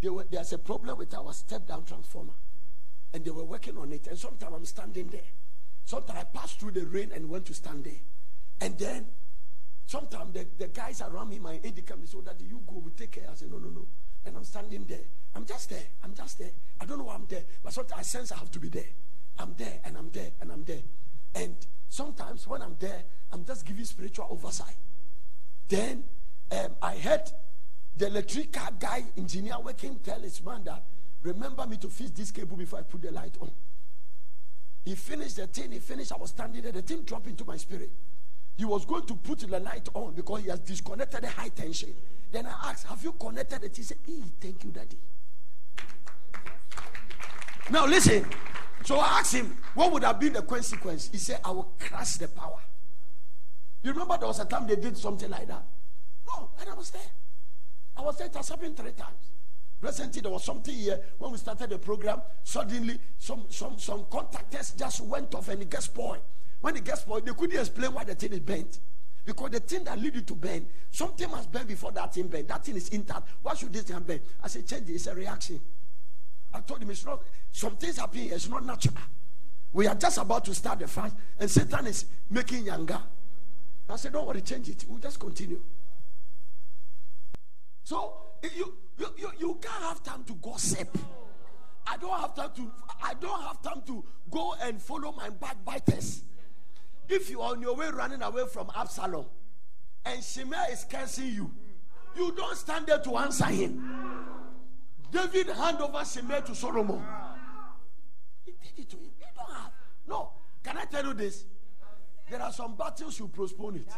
[0.00, 2.32] there were, there's a problem with our step down transformer,
[3.12, 4.06] and they were working on it.
[4.06, 5.28] And sometimes I'm standing there.
[5.84, 8.00] Sometimes I passed through the rain and went to stand there,
[8.62, 9.06] and then
[9.84, 12.78] Sometimes the, the guys around me, my aide come, they say, oh, Daddy, you go,
[12.78, 13.24] we take care.
[13.30, 13.86] I say, no, no, no.
[14.24, 15.04] And I'm standing there.
[15.34, 15.82] I'm just there.
[16.02, 16.52] I'm just there.
[16.80, 17.42] I don't know why I'm there.
[17.62, 18.88] But sometimes I sense I have to be there.
[19.38, 20.82] I'm there and I'm there and I'm there.
[21.34, 21.56] And
[21.88, 24.76] sometimes when I'm there, I'm just giving spiritual oversight.
[25.68, 26.04] Then
[26.50, 27.30] um, I heard
[27.96, 30.84] the electrical guy, engineer working, tell his man that,
[31.22, 33.50] remember me to fix this cable before I put the light on.
[34.84, 37.56] He finished the thing, he finished, I was standing there, the thing dropped into my
[37.56, 37.90] spirit.
[38.56, 41.94] He was going to put the light on because he has disconnected the high tension.
[42.30, 43.76] Then I asked, Have you connected it?
[43.76, 44.98] He said, hey, Thank you, Daddy.
[47.70, 48.26] Now listen.
[48.84, 51.08] So I asked him, What would have been the consequence?
[51.10, 52.60] He said, I will crush the power.
[53.82, 55.64] You remember there was a time they did something like that?
[56.26, 57.02] No, and I was there.
[57.96, 58.28] I was there.
[58.28, 59.32] It has happened three times.
[59.80, 62.22] Recently, there was something here when we started the program.
[62.44, 66.20] Suddenly, some some some contactors just went off and it gets spoiled.
[66.60, 68.78] When it gets spoiled, they couldn't explain why the thing is bent.
[69.24, 72.48] Because the thing that lead you to bend, something must bend before that thing bend.
[72.48, 73.28] That thing is intact.
[73.42, 74.20] Why should this thing bend?
[74.42, 74.94] I said, change it.
[74.94, 75.60] It's a reaction.
[76.54, 77.22] I told him it's not.
[77.50, 78.30] Some things happening.
[78.30, 78.94] It's not natural.
[79.72, 83.00] We are just about to start the fast, and Satan is making younger.
[83.88, 84.84] I said, don't worry, change it.
[84.88, 85.60] We'll just continue.
[87.84, 90.96] So you you, you, you can't have time to gossip.
[91.86, 92.70] I don't have time to
[93.02, 96.22] I don't have time to go and follow my backbiters.
[97.08, 99.26] If you are on your way running away from Absalom,
[100.04, 101.50] and Shimei is cursing you,
[102.16, 104.11] you don't stand there to answer him.
[105.12, 107.04] David hand over Shimei to Solomon.
[108.44, 109.10] He did it to him.
[109.36, 109.70] Don't have.
[110.08, 110.30] No.
[110.64, 111.44] Can I tell you this?
[112.30, 113.88] There are some battles you postpone it.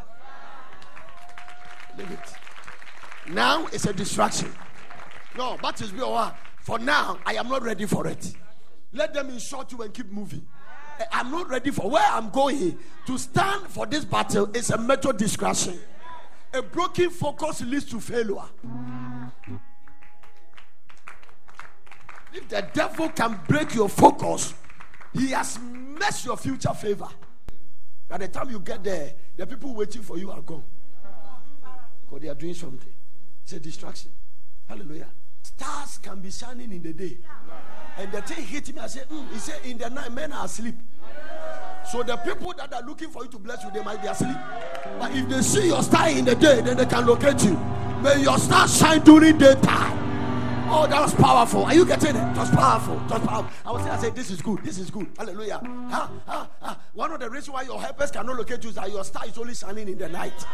[1.97, 3.33] Leave it.
[3.33, 4.53] Now it's a distraction.
[5.39, 6.37] No, battles be what?
[6.61, 8.35] For now, I am not ready for it.
[8.93, 10.47] Let them insult you and keep moving.
[11.13, 12.79] I'm not ready for where I'm going.
[13.07, 15.79] To stand for this battle is a major distraction.
[16.53, 18.45] A broken focus leads to failure.
[22.35, 24.55] If the devil can break your focus,
[25.13, 27.09] he has messed your future favor.
[28.09, 30.65] By the time you get there, the people waiting for you are gone.
[32.05, 32.93] Because they are doing something.
[33.45, 34.11] It's a distraction.
[34.69, 35.07] Hallelujah.
[35.43, 37.19] Stars can be shining in the day.
[37.97, 38.81] And the thing hit me.
[38.81, 39.31] I said, mm.
[39.33, 40.75] He said, In the night, men are asleep.
[41.91, 44.37] So the people that are looking for you to bless you, they might be asleep.
[44.99, 47.57] But if they see your star in the day, then they can locate you.
[48.03, 50.04] May your star shine during daytime.
[50.67, 51.65] Oh, that was powerful.
[51.65, 52.31] Are you getting it?
[52.31, 52.95] It was powerful.
[52.95, 53.51] It was powerful.
[53.67, 54.65] I was saying, I said, this is good.
[54.65, 55.09] This is good.
[55.17, 55.61] Hallelujah.
[55.91, 56.09] Huh?
[56.27, 56.47] Huh?
[56.61, 56.75] Huh?
[56.95, 59.37] One of the reasons why your helpers cannot locate you is that your star is
[59.39, 60.47] only shining in the night.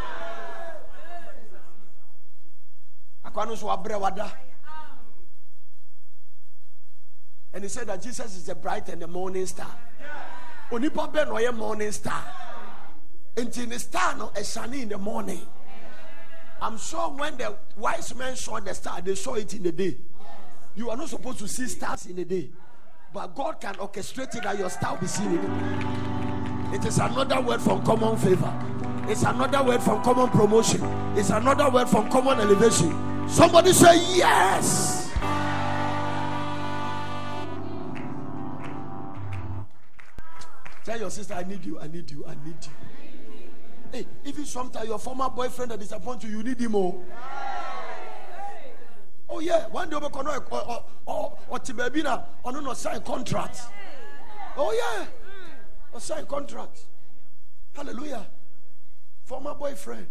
[7.52, 9.74] And he said that Jesus is the bright and the morning star.
[10.70, 12.22] Onipa ɔyɛ morning star.
[13.36, 15.46] Nti ne star no ɛshine in the morning.
[16.62, 19.96] I'm sure when the wise men saw the star, they saw it in the day.
[20.76, 22.50] You are not supposed to see stars in the day.
[23.12, 26.76] But God can orchestrate it that your star will be seen in the day.
[26.76, 28.52] It is another word from common favor.
[29.08, 30.84] It's another word from common promotion.
[31.16, 33.28] It's another word from common elevation.
[33.28, 35.10] Somebody say yes.
[40.84, 42.99] Tell your sister, I need you, I need you, I need you.
[43.92, 46.80] Hey, even sometimes your former boyfriend that disappoints you, you need him oh.
[46.80, 47.04] more.
[49.28, 52.74] Oh yeah, one day we can or or or or baby na oh, or no
[52.74, 53.60] sign contract.
[54.56, 55.06] Oh yeah,
[55.92, 56.80] or sign contract.
[57.74, 58.26] Hallelujah.
[59.24, 60.08] Former boyfriend,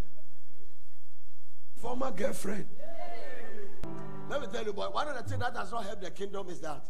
[1.76, 2.66] former girlfriend.
[4.30, 6.50] Let me tell you, boy, one of the things that does not help the kingdom
[6.50, 6.86] is that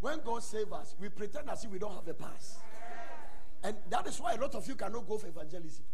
[0.00, 2.58] when God saves us, we pretend as if we don't have a past.
[3.64, 5.84] And that is why a lot of you cannot go for evangelism.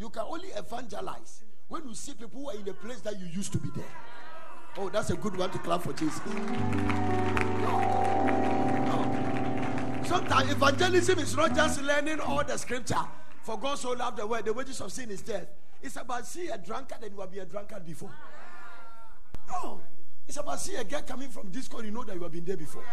[0.00, 3.26] You can only evangelize when you see people who are in a place that you
[3.26, 3.84] used to be there.
[4.78, 6.24] Oh, that's a good one to clap for Jesus.
[6.24, 7.78] No.
[8.86, 10.02] No.
[10.06, 13.04] Sometimes evangelism is not just learning all the scripture.
[13.42, 15.48] For God so loved the world, the wages of sin is death.
[15.82, 18.10] It's about seeing a drunkard and you have been a drunkard before.
[19.50, 19.82] No.
[20.26, 22.56] It's about seeing a girl coming from disco, you know that you have been there
[22.56, 22.84] before.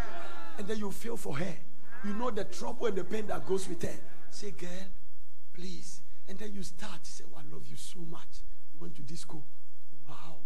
[0.58, 1.55] And then you feel for her.
[2.03, 3.95] You know the trouble and the pain that goes with her.
[4.30, 4.70] Say, girl,
[5.53, 6.01] please.
[6.30, 7.05] And then you start.
[7.05, 8.43] Say, oh, I love you so much.
[8.73, 9.43] You went to disco.
[10.07, 10.38] Wow.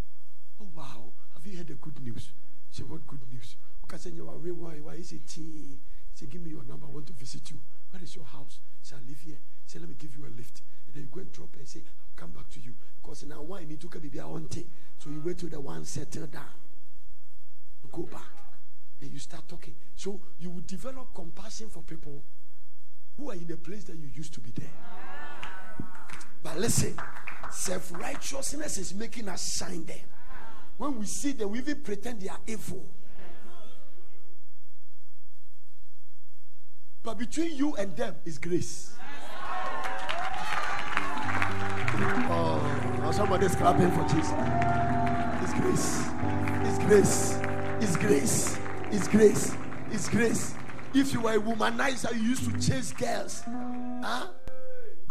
[0.61, 1.11] Oh, wow.
[1.33, 2.29] Have you heard the good news?
[2.69, 3.55] Say, what good news?
[3.85, 5.29] Okay, say, you are why, why is it?
[5.29, 6.85] Say, give me your number.
[6.87, 7.59] I want to visit you.
[7.89, 8.59] Where is your house?
[8.81, 9.39] Say, I live here.
[9.65, 10.61] Say, let me give you a lift.
[10.85, 12.73] And then you go and drop and say, I'll come back to you.
[13.01, 14.09] Because now why need to come be.
[14.99, 16.43] So you wait till the one settle down.
[17.91, 18.21] Go back.
[19.01, 19.73] And you start talking.
[19.95, 22.21] So you will develop compassion for people
[23.17, 24.69] who are in a place that you used to be there.
[26.43, 26.95] But listen,
[27.51, 30.01] self righteousness is making us shine there.
[30.77, 32.85] When we see them, we even pretend they are evil.
[37.03, 38.93] But between you and them is grace.
[42.33, 44.31] Oh, somebody's clapping for Jesus.
[45.41, 46.09] It's grace.
[46.63, 47.39] It's grace.
[47.81, 48.57] It's grace.
[48.91, 49.55] It's grace.
[49.91, 50.53] It's grace.
[50.93, 53.43] If you were a womanizer, you used to chase girls.
[53.45, 54.27] Huh?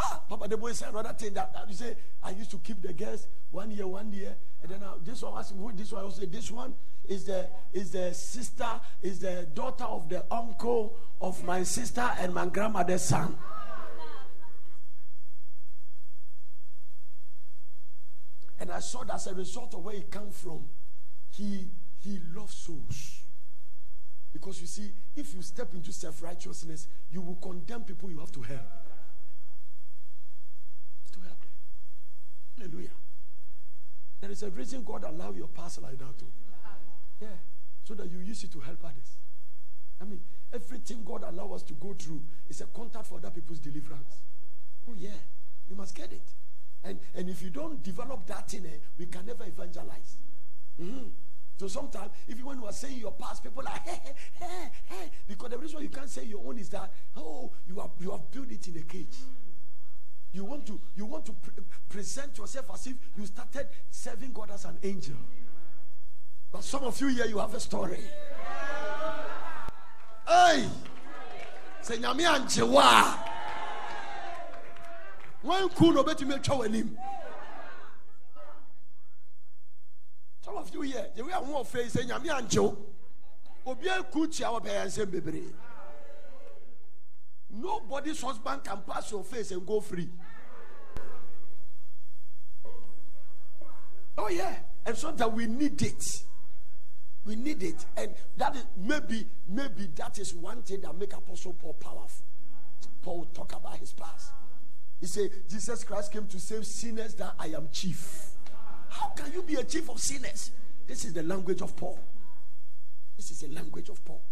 [0.03, 2.81] Ah, Papa the boy said another thing that, that you say, I used to keep
[2.81, 6.07] the girls one year, one year, and then uh, this one asked me, this one,
[6.07, 6.75] I say, this one
[7.07, 12.33] is the is the sister, is the daughter of the uncle of my sister and
[12.33, 13.37] my grandmother's son.
[18.59, 20.69] And I saw that as a result of where he come from,
[21.31, 23.21] he he loves souls.
[24.33, 28.43] Because you see, if you step into self-righteousness, you will condemn people you have to
[28.43, 28.61] help.
[31.13, 31.51] To help them.
[32.61, 32.91] Hallelujah.
[34.21, 36.27] There is a reason God allow your past like that too.
[37.21, 37.29] Yeah.
[37.85, 39.17] So that you use it to help others.
[40.01, 40.21] I mean,
[40.53, 44.19] everything God allow us to go through is a contact for other people's deliverance.
[44.89, 45.11] Oh yeah.
[45.69, 46.23] You must get it.
[46.85, 50.19] And and if you don't develop that in it, we can never evangelize.
[50.81, 51.09] Mm-hmm.
[51.57, 55.11] So sometimes, if you you are saying your past, people are hey, hey, hey, hey.
[55.29, 58.11] Because the reason why you can't say your own is that oh, you have you
[58.11, 59.17] have built it in a cage.
[60.33, 64.51] You want to you want to pre- present yourself as if you started serving God
[64.53, 65.17] as an angel.
[66.53, 68.01] But some of you here you have a story.
[70.27, 70.69] Hey,
[71.81, 73.25] say nyame angye wo a.
[75.45, 76.97] Wanku na obɛtumi atwa w'anim
[80.45, 82.77] some of you here the way a ho ɔfɛ yi sɛ nyame angye wo.
[83.67, 85.11] Obiara ku kyia wɔ bɛyɛ nsɛm
[87.53, 90.09] nobody's husband can pass your face and go free.
[94.19, 94.55] Oh yeah.
[94.87, 96.05] And so that we need it.
[97.25, 97.85] We need it.
[97.97, 102.27] And that is maybe maybe that is one thing that make apostle paul powerful.
[103.03, 104.33] Paul talk about his past.
[105.01, 108.31] He said jesus christ came to save sinners that i am chief.
[108.89, 110.51] How can you be a chief of sinners?
[110.87, 111.99] This is the language of paul.
[113.17, 114.23] This is the language of paul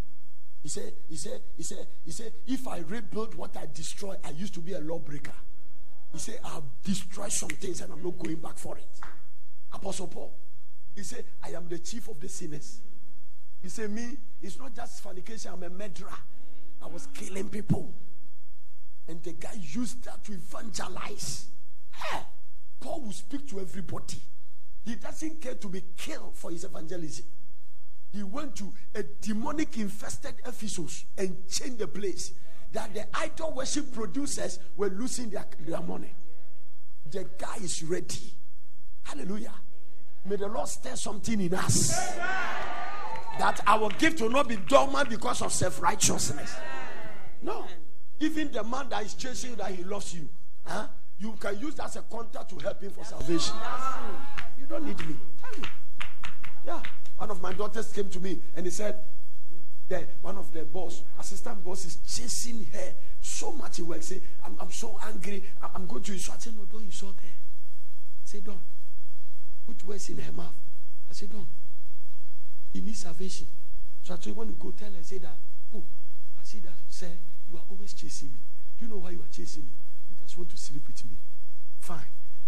[0.63, 4.31] he said he said he said he said if i rebuild what i destroy i
[4.31, 5.33] used to be a lawbreaker.
[6.13, 8.89] He said I've destroyed some things and i'm not going back for it.
[9.73, 10.35] Apostle paul
[10.95, 12.81] he said i am the chief of the sinners.
[13.61, 16.19] He said me it's not just fornication i'm a murderer.
[16.83, 17.93] I was killing people.
[19.09, 21.47] And the guy used that to evangelize.
[21.93, 22.21] Hey,
[22.79, 24.21] paul will speak to everybody.
[24.85, 27.25] He doesn't care to be killed for his evangelism
[28.11, 32.33] he went to a demonic infested Ephesus and changed the place
[32.73, 36.13] that the idol worship producers were losing their, their money.
[37.11, 38.35] The guy is ready.
[39.05, 39.55] Hallelujah.
[40.25, 42.17] May the Lord stir something in us
[43.39, 46.55] that our gift will not be dormant because of self righteousness.
[47.43, 47.65] No.
[48.21, 50.29] Even the man that is chasing you, that he loves you,
[50.67, 50.89] huh?
[51.19, 53.55] you can use that as a contact to help him for salvation.
[54.59, 55.17] You don't need me.
[55.41, 55.69] Tell me.
[56.67, 56.81] Yeah.
[57.19, 58.97] One of my daughters came to me and he said,
[59.89, 63.77] that one of the boss, assistant boss, is chasing her so much.
[63.77, 65.43] He will say, I'm, I'm so angry.
[65.75, 66.39] I'm, going to insult.
[66.39, 67.29] I said, No, don't insult her.
[68.25, 68.61] Say, Don't.
[69.67, 70.55] Put words in her mouth.
[71.11, 71.47] I said, Don't.
[72.73, 73.47] He needs salvation.
[74.03, 75.37] So I told you, when you go tell her, say that,
[75.75, 75.83] Oh,
[76.39, 77.11] I see that, sir,
[77.51, 78.41] you are always chasing me.
[78.79, 79.73] Do you know why you are chasing me?
[80.11, 81.17] You just want to sleep with me.
[81.81, 82.01] Fine.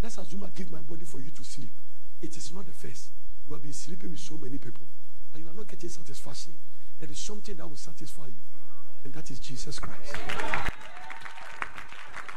[0.03, 1.71] Let's assume I give my body for you to sleep.
[2.21, 3.09] It is not the first.
[3.51, 4.86] You have been sleeping with so many people,
[5.32, 6.53] but you are not getting satisfaction.
[7.01, 8.34] There is something that will satisfy you,
[9.03, 10.14] and that is Jesus Christ.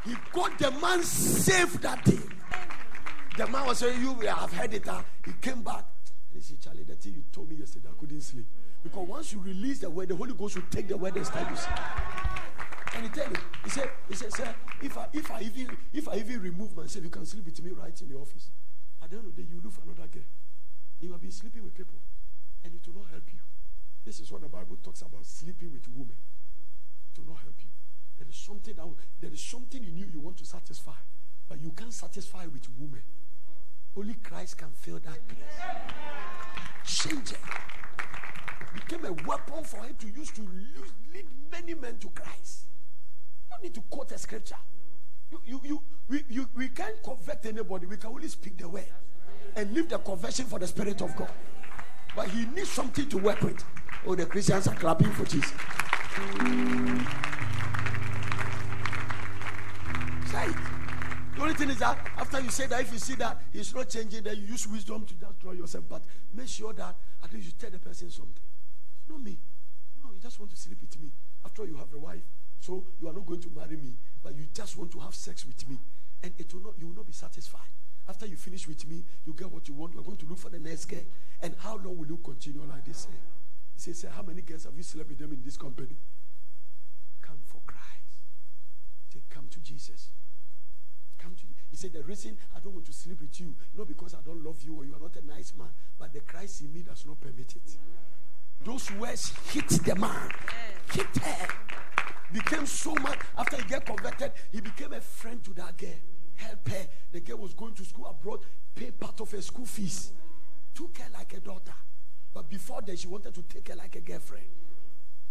[0.03, 2.17] He got the man saved that day.
[3.37, 4.87] The man was saying, You have heard it.
[5.23, 5.85] He came back.
[6.33, 8.47] And he said, Charlie, the thing you told me yesterday, I couldn't sleep.
[8.81, 11.31] Because once you release the word, the Holy Ghost will take the word and to
[11.31, 11.79] sleep.
[12.95, 16.09] And he tell you, he said, he said, sir, if I if I even if
[16.09, 18.49] I even remove myself, you can sleep with me right in the office.
[19.03, 20.23] At the end of the day, you look for another girl.
[21.03, 21.99] You have been sleeping with people,
[22.63, 23.39] and it will not help you.
[24.05, 26.15] This is what the Bible talks about: sleeping with women.
[27.11, 27.67] It will not help you.
[28.17, 30.95] There is something that will, there is something in you you want to satisfy,
[31.49, 33.01] but you can't satisfy with women.
[33.97, 35.43] Only Christ can fill that place.
[36.85, 37.39] Change it.
[38.73, 42.67] Became a weapon for him to use to lose, lead many men to Christ.
[43.43, 44.55] You don't need to quote a scripture.
[45.29, 47.87] You, you, you, we, you, we can't convert anybody.
[47.87, 48.87] We can only speak the word
[49.55, 51.29] and leave the conversion for the Spirit of God.
[52.15, 53.63] But he needs something to work with.
[54.05, 55.49] Oh, the Christians are clapping for Jesus.
[60.29, 60.55] Say it.
[61.35, 63.89] The only thing is that after you say that, if you see that he's not
[63.89, 65.85] changing, then you use wisdom to just draw yourself.
[65.89, 68.43] But make sure that at least you tell the person something.
[69.09, 69.39] Not me.
[70.03, 71.11] No, you just want to sleep with me.
[71.43, 72.23] After all, you have a wife,
[72.59, 75.45] so you are not going to marry me, but you just want to have sex
[75.45, 75.79] with me,
[76.21, 76.73] and it will not.
[76.77, 77.61] You will not be satisfied.
[78.07, 79.93] After you finish with me, you get what you want.
[79.93, 80.99] You are going to look for the next girl.
[81.41, 83.07] And how long will you continue like this?
[83.11, 83.15] eh?
[83.73, 85.95] He says, "Sir, how many girls have you slept with them in this company?
[87.21, 88.17] Come for Christ.
[89.13, 90.09] Say, come to Jesus.
[91.17, 91.43] Come to.
[91.71, 94.43] He said, The reason I don't want to sleep with you, not because I don't
[94.43, 97.05] love you or you are not a nice man, but the Christ in me does
[97.05, 97.77] not permit it.
[98.63, 100.29] Those words hit the man,
[100.93, 101.47] hit her.
[102.31, 103.17] Became so much.
[103.37, 105.89] After he get converted, he became a friend to that girl.
[106.35, 106.87] Help her.
[107.11, 108.39] The girl was going to school abroad,
[108.75, 110.11] pay part of her school fees.
[110.73, 111.73] Took her like a daughter.
[112.33, 114.45] But before that, she wanted to take her like a girlfriend.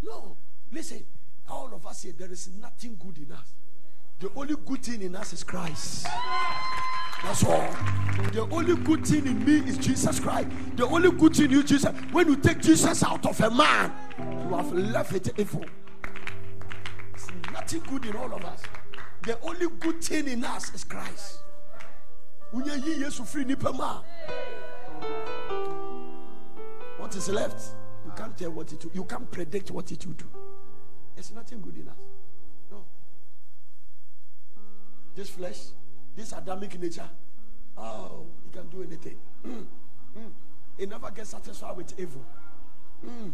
[0.02, 0.36] No.
[0.70, 1.04] Listen,
[1.48, 3.52] all of us here, there is nothing good in us.
[4.20, 6.06] The only good thing in us is Christ.
[7.22, 7.68] That's all.
[8.32, 10.48] The only good thing in me is Jesus Christ.
[10.76, 11.92] The only good thing in you, Jesus.
[12.12, 15.64] When you take Jesus out of a man, you have left it evil.
[17.10, 18.62] There's nothing good in all of us.
[19.22, 21.38] The only good thing in us is Christ.
[22.50, 22.66] What
[27.16, 27.62] is left?
[28.04, 28.90] You can't tell what it will.
[28.92, 30.24] You can't predict what it will do.
[31.14, 31.94] There's nothing good in us.
[32.70, 32.84] No.
[35.14, 35.60] this flesh,
[36.16, 37.08] this Adamic nature,
[37.76, 39.18] oh, you can do anything.
[39.46, 39.66] Mm,
[40.18, 40.30] mm.
[40.78, 42.24] It never gets satisfied with evil.
[43.06, 43.32] Mm,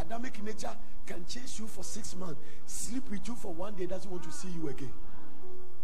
[0.00, 0.70] Adamic nature
[1.06, 4.32] can chase you for six months, sleep with you for one day, doesn't want to
[4.32, 4.92] see you again.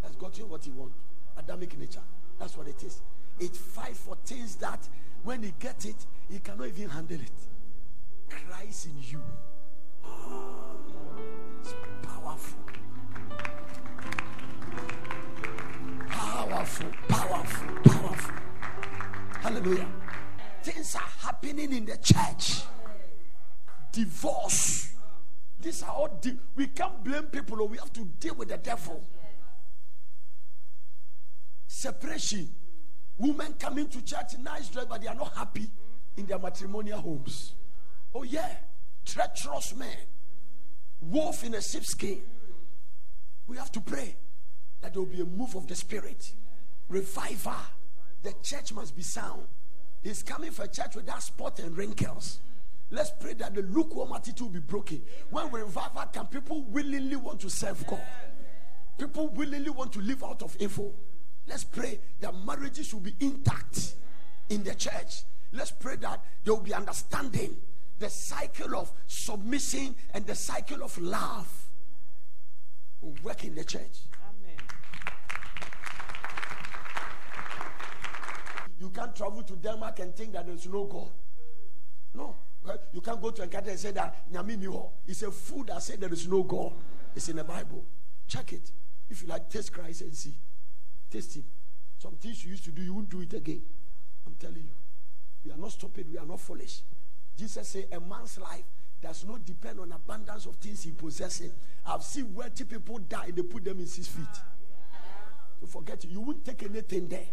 [0.02, 0.96] Has got you what he wants.
[1.36, 2.02] Adamic nature.
[2.38, 3.00] That's what it is.
[3.40, 4.86] It fights for things that
[5.24, 5.96] when he gets it,
[6.30, 7.30] he cannot even handle it.
[8.28, 9.22] Christ in you.
[11.60, 12.58] It's powerful.
[16.08, 18.34] Powerful, powerful, powerful.
[19.40, 19.88] Hallelujah.
[20.62, 22.62] Things are happening in the church.
[23.94, 24.92] Divorce.
[25.60, 28.56] These are all di- we can't blame people or we have to deal with the
[28.56, 29.02] devil.
[31.66, 32.50] Separation.
[33.16, 35.70] Women coming to church nice dress, but they are not happy
[36.16, 37.52] in their matrimonial homes.
[38.12, 38.50] Oh, yeah.
[39.04, 39.96] Treacherous men.
[41.00, 42.22] Wolf in a sheepskin.
[43.46, 44.16] We have to pray
[44.80, 46.32] that there will be a move of the spirit.
[46.88, 47.54] Revival.
[48.22, 49.46] The church must be sound.
[50.02, 52.40] He's coming for a church without spot and wrinkles.
[52.90, 55.02] Let's pray that the lukewarm attitude will be broken.
[55.30, 58.02] When we revival can, people willingly want to serve God.
[58.98, 60.94] People willingly want to live out of evil.
[61.46, 63.94] Let's pray that marriages will be intact
[64.48, 65.22] in the church.
[65.52, 67.56] Let's pray that there will be understanding.
[67.98, 71.66] The cycle of submission and the cycle of love
[73.00, 74.00] will work in the church.
[74.28, 74.56] Amen.
[78.78, 81.10] You can't travel to Denmark and think that there's no God.
[82.14, 82.36] No.
[82.92, 84.90] You can't go to a country and say that Nyami ni hɔ.
[85.06, 86.72] It's a fool that said there is no God.
[87.14, 87.84] It's in the Bible.
[88.26, 88.72] Check it.
[89.08, 90.34] If you like, taste Christ and see.
[91.10, 91.44] Taste Him.
[91.98, 93.62] Some things you used to do, you won't do it again.
[94.26, 94.72] I'm telling you.
[95.44, 96.06] We are not stupid.
[96.10, 96.80] We are not foolish.
[97.36, 98.64] Jesus said, a man's life
[99.02, 101.52] does not depend on abundance of things he possesses.
[101.84, 103.30] I've seen wealthy people die.
[103.34, 104.24] They put them in six feet.
[105.60, 106.10] You forget it.
[106.10, 107.26] You won't take anything there.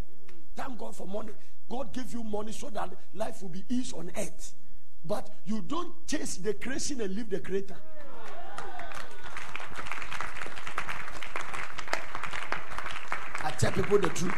[0.55, 1.31] Thank God for money.
[1.69, 4.53] God gave you money so that life will be ease on earth.
[5.03, 7.77] But you don't chase the creation and leave the creator.
[13.43, 14.33] I tell people the truth.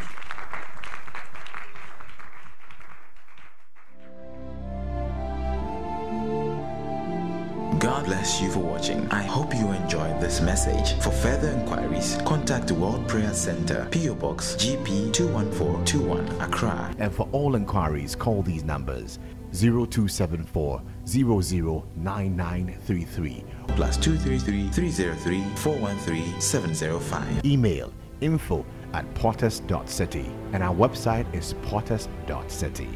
[7.78, 9.06] God bless you for watching.
[9.10, 10.98] I hope you enjoyed this message.
[11.02, 16.94] For further inquiries, contact World Prayer Center, PO Box GP 21421, Accra.
[16.98, 19.18] And for all inquiries, call these numbers
[19.54, 23.44] 0274 009933.
[23.68, 27.44] Plus 233 303 413 705.
[27.44, 32.88] Email info at potters.city and our website is potters.city.